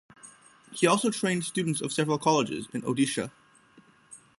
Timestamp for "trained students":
1.11-1.79